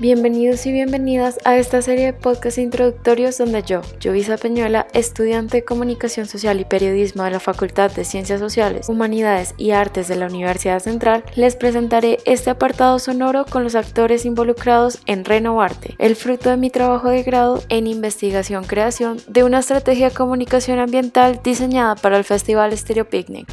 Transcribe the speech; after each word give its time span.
Bienvenidos 0.00 0.64
y 0.64 0.70
bienvenidas 0.70 1.40
a 1.44 1.56
esta 1.56 1.82
serie 1.82 2.06
de 2.06 2.12
podcasts 2.12 2.58
introductorios 2.58 3.36
donde 3.36 3.64
yo, 3.64 3.80
Jovisa 4.00 4.36
Peñuela, 4.36 4.86
estudiante 4.92 5.56
de 5.56 5.64
Comunicación 5.64 6.26
Social 6.26 6.60
y 6.60 6.64
Periodismo 6.64 7.24
de 7.24 7.32
la 7.32 7.40
Facultad 7.40 7.90
de 7.90 8.04
Ciencias 8.04 8.38
Sociales, 8.38 8.88
Humanidades 8.88 9.56
y 9.58 9.72
Artes 9.72 10.06
de 10.06 10.14
la 10.14 10.26
Universidad 10.26 10.78
Central, 10.78 11.24
les 11.34 11.56
presentaré 11.56 12.18
este 12.26 12.48
apartado 12.48 13.00
sonoro 13.00 13.44
con 13.44 13.64
los 13.64 13.74
actores 13.74 14.24
involucrados 14.24 15.00
en 15.06 15.24
Renovarte, 15.24 15.96
el 15.98 16.14
fruto 16.14 16.48
de 16.50 16.58
mi 16.58 16.70
trabajo 16.70 17.08
de 17.08 17.24
grado 17.24 17.64
en 17.68 17.88
investigación-creación 17.88 19.20
de 19.26 19.42
una 19.42 19.58
estrategia 19.58 20.10
de 20.10 20.14
comunicación 20.14 20.78
ambiental 20.78 21.40
diseñada 21.42 21.96
para 21.96 22.18
el 22.18 22.22
Festival 22.22 22.78
Stereo 22.78 23.08
Picnic. 23.08 23.48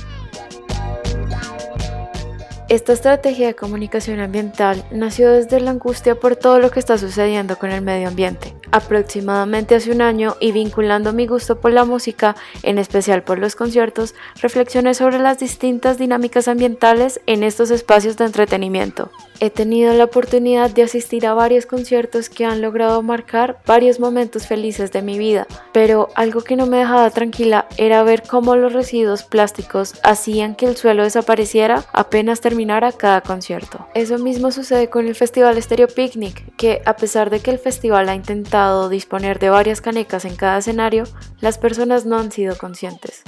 Esta 2.67 2.93
estrategia 2.93 3.45
de 3.45 3.55
comunicación 3.55 4.19
ambiental 4.19 4.83
nació 4.91 5.29
desde 5.29 5.59
la 5.59 5.69
angustia 5.69 6.15
por 6.15 6.35
todo 6.35 6.57
lo 6.57 6.71
que 6.71 6.79
está 6.79 6.97
sucediendo 6.97 7.59
con 7.59 7.69
el 7.69 7.83
medio 7.83 8.07
ambiente. 8.07 8.55
Aproximadamente 8.75 9.73
hace 9.73 9.89
un 9.89 10.01
año 10.01 10.35
y 10.41 10.51
vinculando 10.51 11.13
mi 11.13 11.27
gusto 11.27 11.61
por 11.61 11.71
la 11.71 11.85
música, 11.85 12.35
en 12.61 12.77
especial 12.77 13.23
por 13.23 13.39
los 13.39 13.55
conciertos, 13.55 14.15
reflexioné 14.41 14.93
sobre 14.93 15.17
las 15.17 15.39
distintas 15.39 15.97
dinámicas 15.97 16.49
ambientales 16.49 17.21
en 17.25 17.43
estos 17.43 17.71
espacios 17.71 18.17
de 18.17 18.25
entretenimiento. 18.25 19.11
He 19.39 19.49
tenido 19.49 19.93
la 19.93 20.05
oportunidad 20.05 20.71
de 20.71 20.83
asistir 20.83 21.25
a 21.25 21.33
varios 21.33 21.65
conciertos 21.65 22.29
que 22.29 22.45
han 22.45 22.61
logrado 22.61 23.01
marcar 23.01 23.59
varios 23.65 23.99
momentos 23.99 24.47
felices 24.47 24.91
de 24.91 25.01
mi 25.01 25.17
vida, 25.17 25.47
pero 25.71 26.09
algo 26.15 26.41
que 26.41 26.55
no 26.55 26.65
me 26.65 26.77
dejaba 26.77 27.09
tranquila 27.09 27.67
era 27.77 28.03
ver 28.03 28.23
cómo 28.23 28.55
los 28.57 28.73
residuos 28.73 29.23
plásticos 29.23 29.93
hacían 30.03 30.55
que 30.55 30.65
el 30.65 30.75
suelo 30.75 31.03
desapareciera 31.03 31.85
apenas 31.93 32.41
terminara 32.41 32.91
cada 32.91 33.21
concierto. 33.21 33.87
Eso 33.93 34.17
mismo 34.19 34.51
sucede 34.51 34.89
con 34.89 35.07
el 35.07 35.15
Festival 35.15 35.61
Stereo 35.61 35.87
Picnic, 35.87 36.55
que 36.55 36.81
a 36.85 36.95
pesar 36.95 37.29
de 37.29 37.39
que 37.39 37.51
el 37.51 37.59
festival 37.59 38.07
ha 38.09 38.15
intentado 38.15 38.64
disponer 38.89 39.39
de 39.39 39.49
varias 39.49 39.81
canecas 39.81 40.25
en 40.25 40.35
cada 40.35 40.57
escenario, 40.57 41.05
las 41.39 41.57
personas 41.57 42.05
no 42.05 42.17
han 42.17 42.31
sido 42.31 42.57
conscientes. 42.57 43.23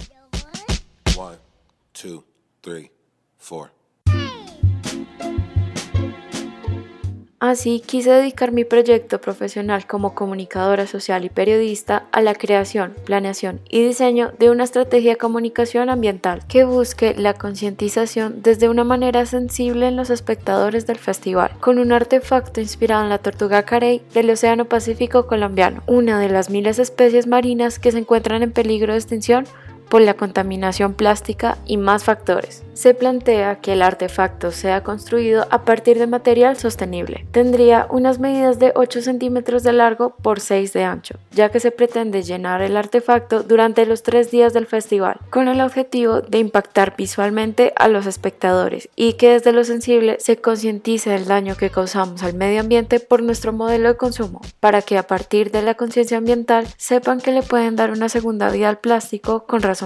Así 7.39 7.83
quise 7.85 8.09
dedicar 8.09 8.51
mi 8.51 8.65
proyecto 8.65 9.21
profesional 9.21 9.85
como 9.85 10.15
comunicadora 10.15 10.87
social 10.87 11.23
y 11.23 11.29
periodista 11.29 12.07
a 12.11 12.21
la 12.21 12.33
creación, 12.33 12.95
planeación 13.05 13.59
y 13.69 13.85
diseño 13.85 14.31
de 14.39 14.49
una 14.49 14.63
estrategia 14.63 15.11
de 15.11 15.17
comunicación 15.17 15.91
ambiental 15.91 16.41
que 16.47 16.63
busque 16.63 17.13
la 17.15 17.35
concientización 17.35 18.41
desde 18.41 18.69
una 18.69 18.83
manera 18.83 19.27
sensible 19.27 19.87
en 19.87 19.95
los 19.95 20.09
espectadores 20.09 20.87
del 20.87 20.97
festival, 20.97 21.51
con 21.59 21.77
un 21.77 21.91
artefacto 21.91 22.59
inspirado 22.59 23.03
en 23.03 23.09
la 23.09 23.19
tortuga 23.19 23.61
carey 23.61 24.01
del 24.15 24.31
Océano 24.31 24.65
Pacífico 24.65 25.27
colombiano, 25.27 25.83
una 25.85 26.19
de 26.19 26.29
las 26.29 26.49
miles 26.49 26.77
de 26.77 26.83
especies 26.83 27.27
marinas 27.27 27.77
que 27.77 27.91
se 27.91 27.99
encuentran 27.99 28.41
en 28.41 28.51
peligro 28.51 28.93
de 28.93 28.99
extinción 28.99 29.45
por 29.89 30.01
la 30.01 30.15
contaminación 30.15 30.93
plástica 30.93 31.57
y 31.65 31.77
más 31.77 32.03
factores. 32.03 32.63
Se 32.73 32.93
plantea 32.93 33.59
que 33.59 33.73
el 33.73 33.81
artefacto 33.81 34.51
sea 34.51 34.83
construido 34.83 35.47
a 35.49 35.63
partir 35.63 35.97
de 35.97 36.05
material 36.05 36.57
sostenible. 36.57 37.25
Tendría 37.31 37.87
unas 37.89 38.19
medidas 38.19 38.59
de 38.59 38.71
8 38.75 39.01
centímetros 39.01 39.63
de 39.63 39.73
largo 39.73 40.11
por 40.11 40.39
6 40.39 40.73
de 40.73 40.83
ancho, 40.83 41.15
ya 41.31 41.49
que 41.49 41.59
se 41.59 41.71
pretende 41.71 42.21
llenar 42.21 42.61
el 42.61 42.77
artefacto 42.77 43.41
durante 43.41 43.85
los 43.85 44.03
tres 44.03 44.29
días 44.29 44.53
del 44.53 44.67
festival, 44.67 45.19
con 45.31 45.47
el 45.47 45.61
objetivo 45.61 46.21
de 46.21 46.37
impactar 46.37 46.95
visualmente 46.95 47.73
a 47.77 47.87
los 47.87 48.05
espectadores 48.05 48.89
y 48.95 49.13
que 49.13 49.31
desde 49.31 49.53
lo 49.53 49.63
sensible 49.63 50.17
se 50.19 50.37
concientice 50.37 51.09
del 51.09 51.25
daño 51.25 51.55
que 51.55 51.71
causamos 51.71 52.21
al 52.21 52.35
medio 52.35 52.59
ambiente 52.59 52.99
por 52.99 53.23
nuestro 53.23 53.53
modelo 53.53 53.89
de 53.89 53.97
consumo, 53.97 54.41
para 54.59 54.81
que 54.81 54.97
a 54.97 55.07
partir 55.07 55.51
de 55.51 55.63
la 55.63 55.73
conciencia 55.73 56.17
ambiental 56.17 56.67
sepan 56.77 57.21
que 57.21 57.31
le 57.31 57.41
pueden 57.41 57.75
dar 57.75 57.91
una 57.91 58.09
segunda 58.09 58.51
vida 58.51 58.69
al 58.69 58.79
plástico 58.79 59.45
con 59.45 59.61
razón 59.61 59.76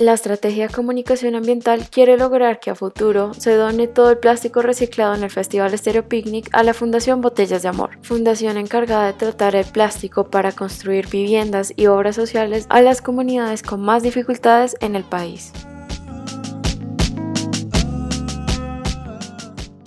La 0.00 0.14
estrategia 0.14 0.66
de 0.66 0.74
comunicación 0.74 1.34
ambiental 1.34 1.88
quiere 1.90 2.16
lograr 2.16 2.58
que 2.58 2.70
a 2.70 2.74
futuro 2.74 3.34
se 3.34 3.54
done 3.54 3.86
todo 3.86 4.10
el 4.10 4.18
plástico 4.18 4.62
reciclado 4.62 5.14
en 5.14 5.22
el 5.22 5.30
Festival 5.30 5.72
Estéreo 5.74 6.08
Picnic 6.08 6.48
a 6.52 6.62
la 6.62 6.74
Fundación 6.74 7.20
Botellas 7.20 7.62
de 7.62 7.68
Amor, 7.68 7.98
fundación 8.02 8.56
encargada 8.56 9.06
de 9.06 9.12
tratar 9.12 9.54
el 9.54 9.66
plástico 9.66 10.30
para 10.30 10.52
construir 10.52 11.08
viviendas 11.08 11.72
y 11.76 11.86
obras 11.86 12.16
sociales 12.16 12.66
a 12.68 12.82
las 12.82 13.00
comunidades 13.00 13.62
con 13.62 13.80
más 13.80 14.02
dificultades 14.02 14.76
en 14.80 14.96
el 14.96 15.04
país. 15.04 15.52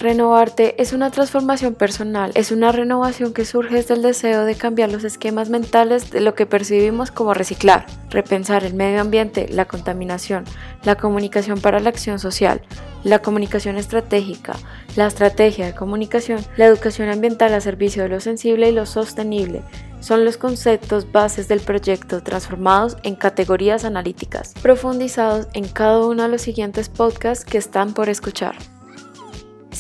Renovarte 0.02 0.82
es 0.82 0.94
una 0.94 1.12
transformación 1.12 1.76
personal, 1.76 2.32
es 2.34 2.52
una 2.52 2.72
renovación 2.72 3.34
que 3.34 3.46
surge 3.46 3.76
desde 3.76 3.94
el 3.94 4.02
deseo 4.02 4.46
de 4.46 4.56
cambiar 4.56 4.92
los 4.92 5.04
esquemas 5.04 5.52
mentales 5.52 6.10
de 6.10 6.22
lo 6.22 6.34
que 6.34 6.48
percibimos 6.48 7.12
como 7.12 7.36
reciclar, 7.36 7.86
repensar 8.10 8.64
el 8.64 8.74
medio 8.74 9.00
ambiente, 9.00 9.46
la 9.48 9.66
contaminación, 9.66 10.46
la 10.82 10.96
comunicación 10.96 11.62
para 11.62 11.80
la 11.80 11.90
acción 11.90 12.18
social, 12.18 12.64
la 13.04 13.20
comunicación 13.20 13.78
estratégica, 13.78 14.56
la 14.96 15.06
estrategia 15.06 15.68
de 15.68 15.76
comunicación, 15.76 16.44
la 16.58 16.66
educación 16.66 17.10
ambiental 17.10 17.54
a 17.54 17.62
servicio 17.62 18.02
de 18.02 18.10
lo 18.10 18.20
sensible 18.22 18.70
y 18.70 18.74
lo 18.74 18.88
sostenible, 18.88 19.62
son 20.00 20.26
los 20.26 20.38
conceptos 20.38 21.12
bases 21.12 21.48
del 21.48 21.60
proyecto 21.60 22.24
transformados 22.24 22.98
en 23.04 23.14
categorías 23.14 23.86
analíticas, 23.86 24.56
profundizados 24.64 25.48
en 25.54 25.68
cada 25.68 26.04
uno 26.08 26.24
de 26.24 26.30
los 26.30 26.42
siguientes 26.42 26.90
podcasts 26.90 27.46
que 27.46 27.60
están 27.60 27.94
por 27.94 28.10
escuchar. 28.10 28.56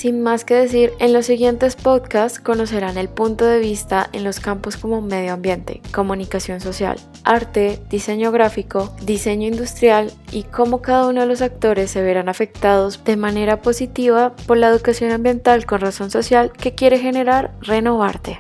Sin 0.01 0.23
más 0.23 0.45
que 0.45 0.56
decir, 0.56 0.94
en 0.97 1.13
los 1.13 1.28
siguientes 1.28 1.75
podcasts 1.75 2.39
conocerán 2.39 2.97
el 2.97 3.07
punto 3.07 3.45
de 3.45 3.59
vista 3.59 4.09
en 4.13 4.23
los 4.23 4.39
campos 4.39 4.75
como 4.75 5.00
medio 5.00 5.31
ambiente, 5.31 5.79
comunicación 5.94 6.59
social, 6.59 6.97
arte, 7.23 7.79
diseño 7.88 8.31
gráfico, 8.31 8.95
diseño 9.03 9.47
industrial 9.47 10.12
y 10.31 10.41
cómo 10.41 10.81
cada 10.81 11.06
uno 11.06 11.22
de 11.22 11.28
los 11.28 11.44
actores 11.44 11.91
se 11.91 12.01
verán 12.01 12.29
afectados 12.29 13.03
de 13.03 13.16
manera 13.16 13.62
positiva 13.62 14.35
por 14.47 14.57
la 14.57 14.69
educación 14.69 15.12
ambiental 15.12 15.67
con 15.67 15.81
razón 15.81 16.09
social 16.09 16.51
que 16.51 16.73
quiere 16.73 16.97
generar 16.97 17.53
Renovarte. 17.62 18.39